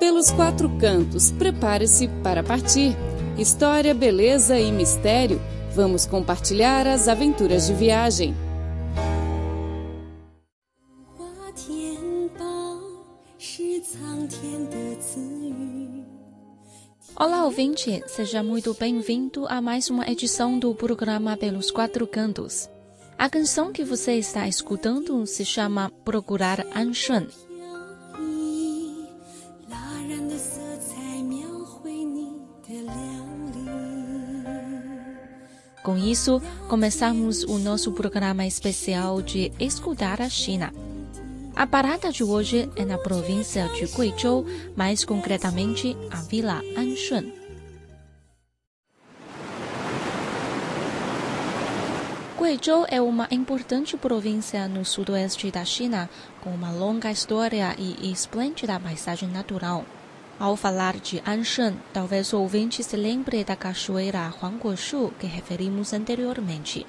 [0.00, 2.96] Pelos quatro cantos, prepare-se para partir.
[3.36, 5.38] História, beleza e mistério.
[5.74, 8.34] Vamos compartilhar as aventuras de viagem.
[17.14, 18.02] Olá, ouvinte!
[18.06, 22.70] Seja muito bem-vindo a mais uma edição do programa Pelos Quatro Cantos.
[23.18, 27.49] A canção que você está escutando se chama Procurar Anshun.
[35.82, 40.70] Com isso, começamos o nosso programa especial de Escutar a China.
[41.56, 44.44] A parada de hoje é na província de Guizhou,
[44.76, 47.32] mais concretamente a Vila Anshun.
[52.38, 56.10] Guizhou é uma importante província no sudoeste da China,
[56.42, 59.86] com uma longa história e esplêndida paisagem natural.
[60.40, 66.86] Ao falar de Anshan, talvez o ouvinte se lembre da cachoeira Huangguoshu que referimos anteriormente.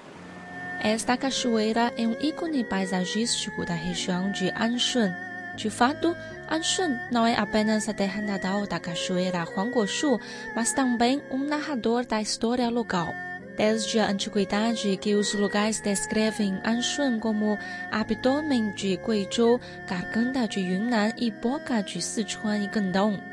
[0.82, 5.12] Esta cachoeira é um ícone paisagístico da região de Anshun.
[5.58, 6.16] De fato,
[6.50, 10.18] Anshun não é apenas a terra natal da cachoeira Huangguoshu,
[10.56, 13.14] mas também um narrador da história local.
[13.58, 17.60] Desde a antiguidade que os lugares descrevem Anshun como
[17.92, 23.31] abdômen de Guizhou, garganta de Yunnan e boca de Sichuan e Guangdong.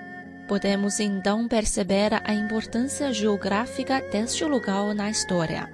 [0.49, 5.71] Podemos então perceber a importância geográfica deste lugar na história.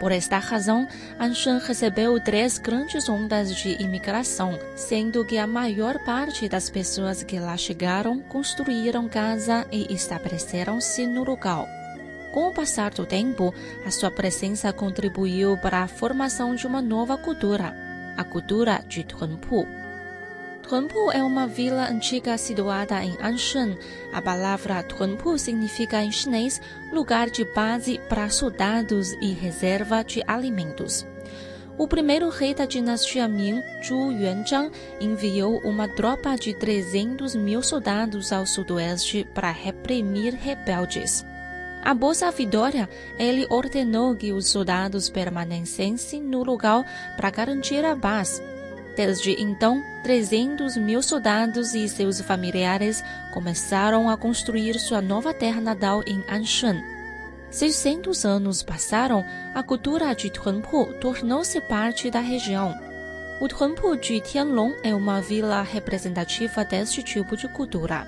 [0.00, 6.48] Por esta razão, Anshan recebeu três grandes ondas de imigração, sendo que a maior parte
[6.48, 11.66] das pessoas que lá chegaram construíram casa e estabeleceram-se no lugar.
[12.32, 13.54] Com o passar do tempo,
[13.86, 17.76] a sua presença contribuiu para a formação de uma nova cultura,
[18.16, 19.79] a cultura de Tunpu.
[20.70, 23.76] Tunpu é uma vila antiga situada em Anshan.
[24.12, 26.60] A palavra Tunpu significa em chinês
[26.92, 31.04] lugar de base para soldados e reserva de alimentos.
[31.76, 38.32] O primeiro rei da dinastia Ming, Zhu Yuanzhang, enviou uma tropa de 300 mil soldados
[38.32, 41.26] ao sudoeste para reprimir rebeldes.
[41.82, 46.84] Após a vitória, ele ordenou que os soldados permanecessem no lugar
[47.16, 48.40] para garantir a paz.
[49.00, 53.02] Desde então, 300 mil soldados e seus familiares
[53.32, 56.82] começaram a construir sua nova terra natal em Anshan.
[57.50, 59.24] 600 anos passaram,
[59.54, 62.78] a cultura de Tunpu tornou-se parte da região.
[63.40, 68.06] O Tunpu de Tianlong é uma vila representativa deste tipo de cultura.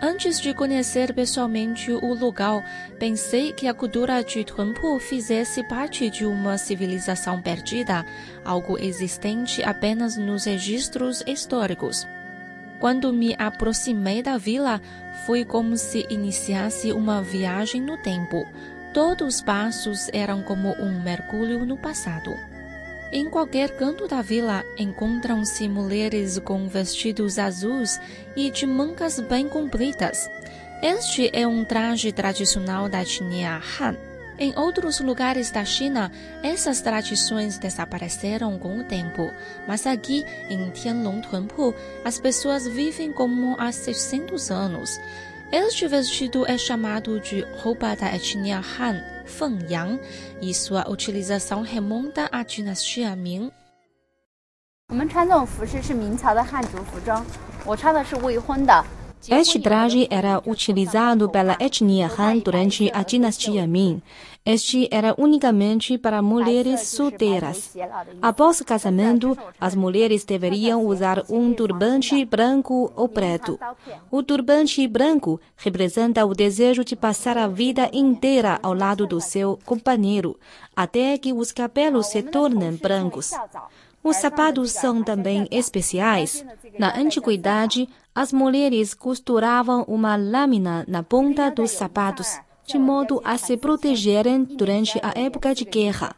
[0.00, 2.64] Antes de conhecer pessoalmente o lugar,
[2.98, 8.04] pensei que a cultura de Tunpu fizesse parte de uma civilização perdida,
[8.44, 12.06] algo existente apenas nos registros históricos.
[12.80, 14.80] Quando me aproximei da vila,
[15.24, 18.46] foi como se iniciasse uma viagem no tempo.
[18.92, 22.36] Todos os passos eram como um mergulho no passado.
[23.12, 28.00] Em qualquer canto da vila encontram-se mulheres com vestidos azuis
[28.34, 30.28] e de mangas bem compridas.
[30.82, 33.96] Este é um traje tradicional da etnia Han.
[34.36, 36.10] Em outros lugares da China,
[36.42, 39.30] essas tradições desapareceram com o tempo,
[39.68, 41.72] mas aqui, em Tianlong Tunpu,
[42.04, 45.00] as pessoas vivem como há 600 anos.
[45.52, 50.00] Este vestido é chamado de roupa da etnia Han, Fengyang,
[50.40, 53.50] e sua utilização remonta à dinastia Ming.
[54.88, 57.24] 我们穿这种服饰是明朝的汉族服装，
[57.64, 58.84] 我穿的是未婚的。
[59.28, 64.02] Este traje era utilizado pela etnia Han durante a dinastia Ming.
[64.44, 67.74] Este era unicamente para mulheres solteiras.
[68.20, 73.58] Após o casamento, as mulheres deveriam usar um turbante branco ou preto.
[74.10, 79.58] O turbante branco representa o desejo de passar a vida inteira ao lado do seu
[79.64, 80.38] companheiro,
[80.76, 83.30] até que os cabelos se tornem brancos.
[84.04, 86.44] Os sapatos são também especiais.
[86.78, 93.56] Na antiguidade, as mulheres costuravam uma lâmina na ponta dos sapatos, de modo a se
[93.56, 96.14] protegerem durante a época de guerra.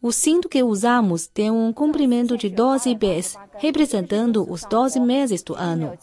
[0.00, 5.54] O cinto que usamos tem um comprimento de 12 pés, representando os 12 meses do
[5.54, 5.98] ano.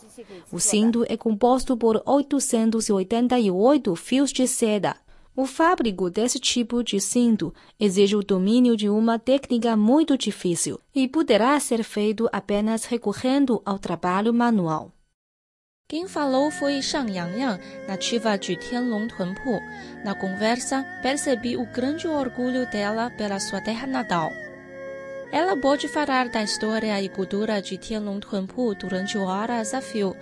[0.51, 4.95] O cinto é composto por 888 fios de seda.
[5.37, 11.09] O fábrico desse tipo de cinto exige o domínio de uma técnica muito difícil e
[11.09, 14.93] poderá ser feito apenas recorrendo ao trabalho manual.
[15.89, 19.59] Quem falou foi Shang Yangyang, nativa de Tianlong Tunpu.
[20.05, 24.31] Na conversa, percebi o grande orgulho dela pela sua terra natal.
[25.31, 30.15] Ela pôde falar da história e cultura de Tianlong Tunpu durante horas a fio.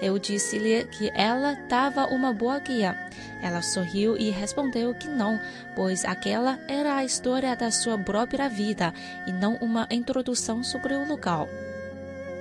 [0.00, 2.96] Eu disse-lhe que ela dava uma boa guia.
[3.42, 5.40] Ela sorriu e respondeu que não,
[5.74, 8.92] pois aquela era a história da sua própria vida
[9.26, 11.48] e não uma introdução sobre o local.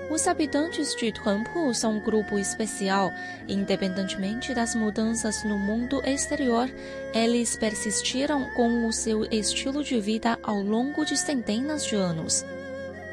[0.09, 3.11] Os habitantes de Tuanpu são um grupo especial.
[3.47, 6.69] Independentemente das mudanças no mundo exterior,
[7.13, 12.45] eles persistiram com o seu estilo de vida ao longo de centenas de anos.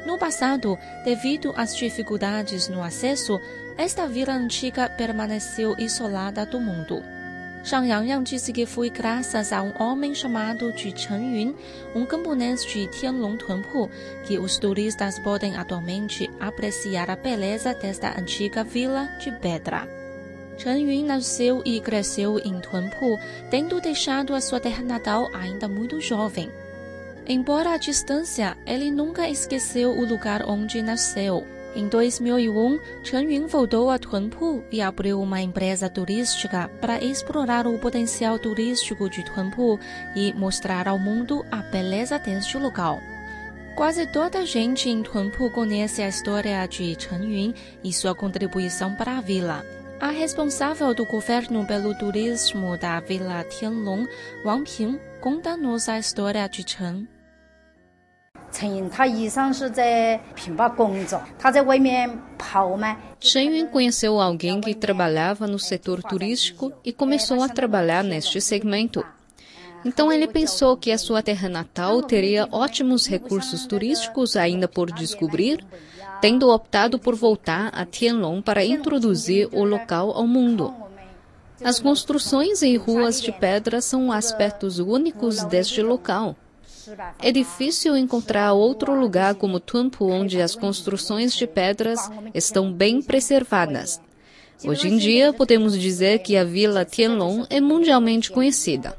[0.05, 3.39] No passado, devido às dificuldades no acesso,
[3.77, 7.01] esta vila antiga permaneceu isolada do mundo.
[7.63, 11.55] Shang Yangyang disse que foi graças a um homem chamado Chen Yun,
[11.95, 13.89] um camponês de Tianlong Tunpu,
[14.25, 19.87] que os turistas podem atualmente apreciar a beleza desta antiga vila de pedra.
[20.57, 23.17] Chen Yun nasceu e cresceu em Tunpu,
[23.49, 26.51] tendo deixado a sua terra natal ainda muito jovem.
[27.27, 31.45] Embora à distância, ele nunca esqueceu o lugar onde nasceu.
[31.75, 37.79] Em 2001, Chen Yun voltou a Tunpu e abriu uma empresa turística para explorar o
[37.79, 39.79] potencial turístico de Tunpu
[40.15, 42.99] e mostrar ao mundo a beleza deste local.
[43.75, 47.53] Quase toda a gente em Tunpu conhece a história de Chen Yun
[47.83, 49.65] e sua contribuição para a vila.
[49.99, 54.05] A responsável do governo pelo turismo da Vila Tianlong,
[54.45, 57.06] Wang Ping, conta-nos a história de Chen.
[58.50, 62.96] 陈云他以上是在平坝工作，他在外面跑嘛。
[63.20, 69.04] Chen Yun conheceu alguém que trabalhava no setor turístico e começou a trabalhar neste segmento.
[69.84, 75.64] Então ele pensou que a sua terra natal teria ótimos recursos turísticos ainda por descobrir,
[76.20, 80.74] tendo optado por voltar a Tianlong para introduzir o local ao mundo.
[81.61, 86.35] As construções e ruas de pedra são aspectos únicos deste local.
[87.19, 91.99] É difícil encontrar outro lugar como Tunpu onde as construções de pedras
[92.33, 94.01] estão bem preservadas.
[94.65, 98.95] Hoje em dia, podemos dizer que a Vila Tianlong é mundialmente conhecida.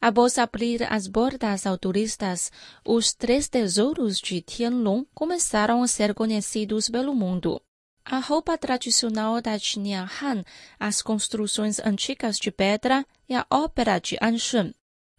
[0.00, 2.52] Após abrir as portas ao turistas,
[2.84, 7.60] os três tesouros de Tianlong começaram a ser conhecidos pelo mundo.
[8.05, 10.43] A roupa tradicional da etnia Han,
[10.79, 14.73] as construções antigas de pedra e a ópera de Anshun.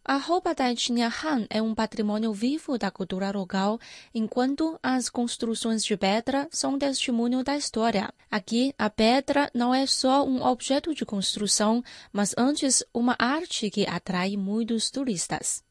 [0.05, 3.79] A roupa da etnia Han é um patrimônio vivo da cultura local,
[4.12, 8.12] enquanto as construções de pedra são testemunho da história.
[8.29, 13.87] Aqui, a pedra não é só um objeto de construção, mas antes uma arte que
[13.87, 15.62] atrai muitos turistas.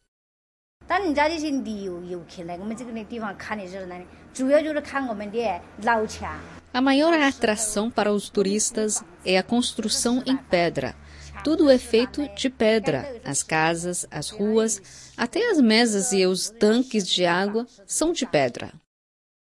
[0.87, 3.95] 当人家这些旅游游客来我们这个地方看的时候呢，
[4.33, 6.37] 主要就是看我们的老墙。
[6.76, 10.94] A maior atração para os turistas é a construção em pedra.
[11.42, 13.18] Tudo é feito de pedra.
[13.24, 18.74] As casas, as ruas, até as mesas e os tanques de água são de pedra.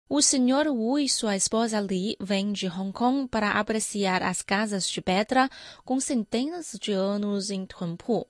[0.09, 0.71] O Sr.
[0.71, 5.49] Wu e sua esposa Li vêm de Hong Kong para apreciar as casas de pedra
[5.85, 8.27] com centenas de anos em Tunpu.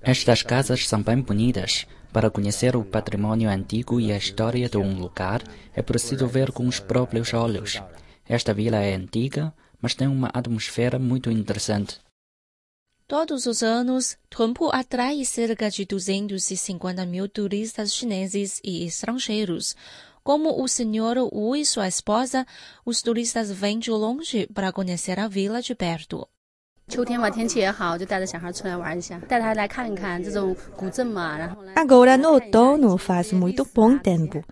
[0.00, 1.86] Estas casas são bem bonitas.
[2.16, 5.42] Para conhecer o patrimônio antigo e a história de um lugar,
[5.74, 7.82] é preciso ver com os próprios olhos.
[8.26, 9.52] Esta vila é antiga,
[9.82, 12.00] mas tem uma atmosfera muito interessante.
[13.06, 19.76] Todos os anos, Tunpu atrai cerca de 250 mil turistas chineses e estrangeiros.
[20.24, 22.46] Como o senhor Wu e sua esposa,
[22.82, 26.26] os turistas vêm de longe para conhecer a vila de perto.
[26.87, 31.37] 秋天嘛，天气也好，就带着小孩出来玩一下，带他来看一看这种古镇嘛。
[31.37, 34.43] 然后呢， Agora no outono faz muito bom tempo.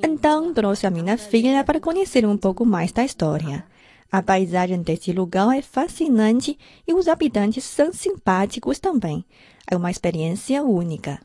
[0.00, 3.64] Então trouxe a minha filha para conhecer um pouco mais da história.
[4.12, 6.56] A paisagem desse lugar é fascinante
[6.86, 9.24] e os habitantes são simpáticos também.
[9.68, 11.20] É uma experiência única.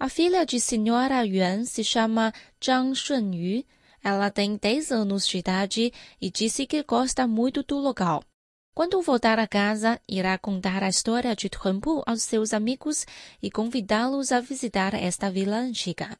[0.00, 2.32] A filha de senhora Yuan se chama
[2.62, 3.64] Zhang Shunyu.
[4.02, 8.22] Ela tem 10 anos de idade e disse que gosta muito do local.
[8.74, 13.06] Quando voltar a casa, irá contar a história de Tunpu aos seus amigos
[13.42, 16.16] e convidá-los a visitar esta vila antiga.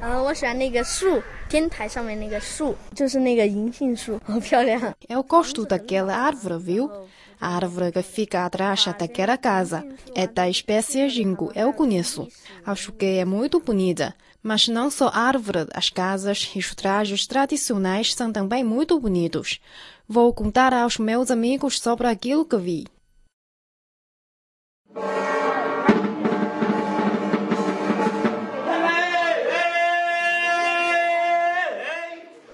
[0.00, 4.94] 嗯，我喜欢那个树，天台上面那个树，就是那个银杏树，好漂亮。
[5.06, 6.90] Eu gosto daquela árvore, viu?
[7.38, 9.84] A árvore que fica atrás daquela casa.
[10.14, 12.26] É da espécie ginkgo, eu conheço.
[12.64, 14.14] Acho que é muito bonita.
[14.42, 19.60] Mas não só a árvore, as casas e os trajes tradicionais são também muito bonitos.
[20.09, 22.85] Vou contar aos meus amigos sobre aquilo que vi.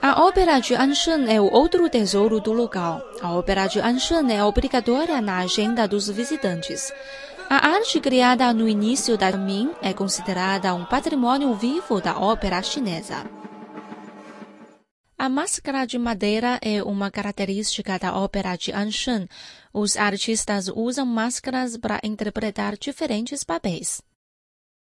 [0.01, 2.99] A ópera de Anshan é o outro tesouro do local.
[3.21, 6.91] A ópera de Anshan é obrigatória na agenda dos visitantes.
[7.47, 13.42] A arte criada no início da Ming é considerada um patrimônio vivo da ópera chinesa.
[15.23, 19.25] A máscara de madeira é uma característica da ópera de Anshan.
[19.71, 24.01] Os artistas usam máscaras para interpretar diferentes papéis.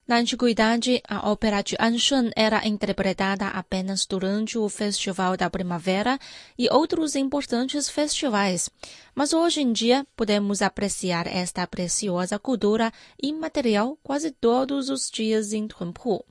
[0.07, 6.17] Na antiguidade, a ópera de Anshan era interpretada apenas durante o Festival da Primavera
[6.57, 8.71] e outros importantes festivais,
[9.13, 15.67] mas hoje em dia podemos apreciar esta preciosa cultura imaterial quase todos os dias em
[15.67, 16.25] Tunpu.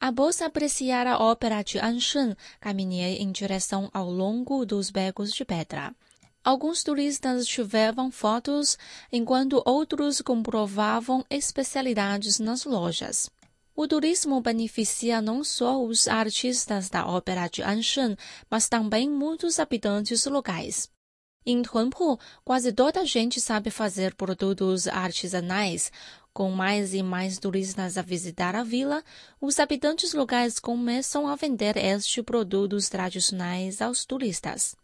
[0.00, 5.94] Após apreciar a ópera de Anshan, caminhei em direção ao longo dos becos de pedra.
[6.42, 8.78] Alguns turistas tiveram fotos,
[9.12, 13.28] enquanto outros comprovavam especialidades nas lojas.
[13.76, 18.16] O turismo beneficia não só os artistas da ópera de Anshan,
[18.50, 20.90] mas também muitos habitantes locais.
[21.44, 25.90] Em Tunpu, quase toda a gente sabe fazer produtos artesanais,
[26.33, 29.03] com mais e mais turistas a visitar a vila,
[29.39, 34.75] os habitantes locais começam a vender estes produtos tradicionais aos turistas.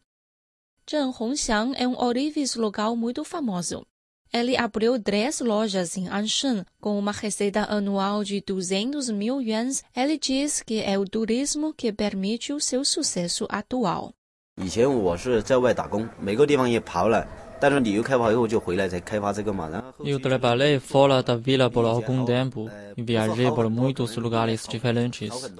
[0.90, 3.86] Zheng Hongxiang é um ourives local muito famoso.
[4.34, 9.84] Ele abriu três lojas em Anshan com uma receita anual de 200 mil yuans.
[9.94, 14.13] Ele diz que é o turismo que permite o seu sucesso atual.
[14.56, 17.28] 以前我是在外打工，每个地方也跑了。
[20.05, 25.53] Eu trabalhei fora da vila por algum tempo e viajei por muitos lugares diferentes.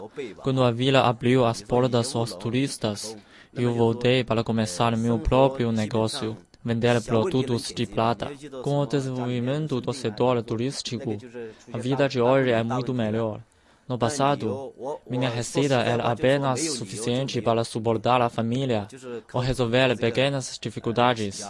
[0.43, 3.17] Quando a vila abriu as portas aos turistas,
[3.55, 8.31] eu voltei para começar meu próprio negócio, vender produtos de prata.
[8.63, 11.17] Com o desenvolvimento do setor turístico,
[11.73, 13.41] a vida de hoje é muito melhor.
[13.89, 14.75] No passado,
[15.09, 18.89] minha receita era apenas suficiente para suportar a família
[19.33, 21.49] ou resolver pequenas dificuldades.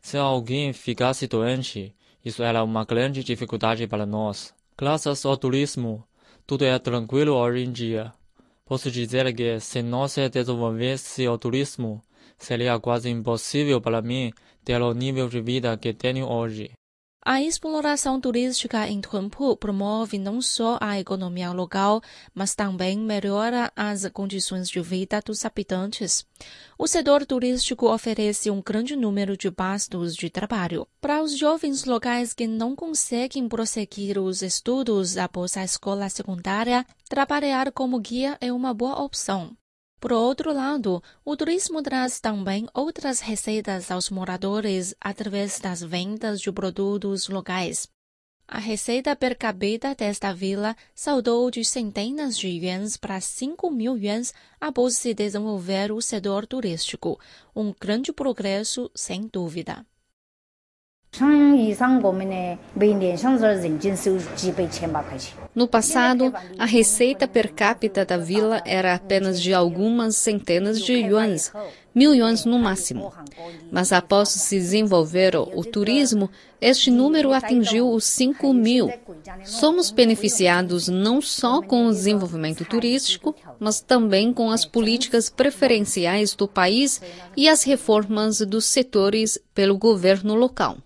[0.00, 4.54] Se alguém ficasse doente, isso era uma grande dificuldade para nós.
[4.76, 6.04] Graças ao turismo,
[6.46, 8.12] tudo é tranquilo hoje em dia.
[8.64, 12.02] Posso dizer que se não se desenvolvesse o turismo,
[12.38, 14.32] seria quase impossível para mim
[14.64, 16.70] ter o nível de vida que tenho hoje.
[17.22, 22.00] A exploração turística em Tunpu promove não só a economia local,
[22.34, 26.26] mas também melhora as condições de vida dos habitantes.
[26.78, 30.88] O setor turístico oferece um grande número de postos de trabalho.
[30.98, 37.70] Para os jovens locais que não conseguem prosseguir os estudos após a escola secundária, trabalhar
[37.70, 39.54] como guia é uma boa opção.
[40.00, 46.50] Por outro lado, o turismo traz também outras receitas aos moradores através das vendas de
[46.50, 47.86] produtos locais.
[48.48, 54.32] A receita per capita desta vila saltou de centenas de yuans para 5 mil yuans
[54.58, 57.20] após se desenvolver o setor turístico,
[57.54, 59.86] um grande progresso sem dúvida.
[65.54, 71.52] No passado, a receita per capita da vila era apenas de algumas centenas de yuans,
[71.94, 73.12] mil yuans no máximo.
[73.70, 76.30] Mas após se desenvolver o turismo,
[76.60, 78.90] este número atingiu os 5 mil.
[79.44, 86.46] Somos beneficiados não só com o desenvolvimento turístico, mas também com as políticas preferenciais do
[86.46, 87.00] país
[87.36, 90.76] e as reformas dos setores pelo governo local.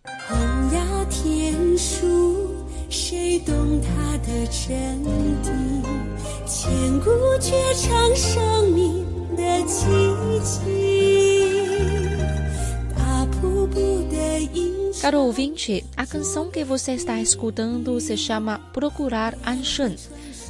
[15.04, 19.94] Caro ouvinte, a canção que você está escutando se chama Procurar Anshan.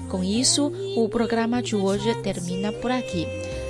[0.09, 3.27] Com isso, o programa de hoje termina por aqui.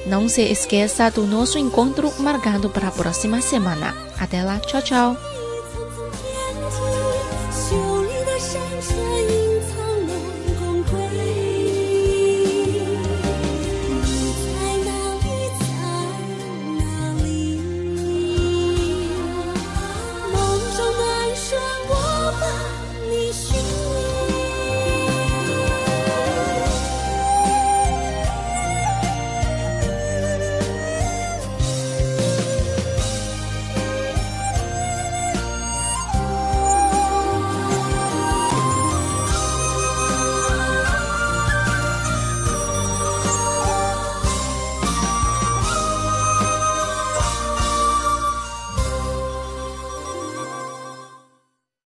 [0.07, 3.95] Não se esqueça do nosso encontro marcado para a próxima semana.
[4.19, 5.34] Até lá, tchau, tchau!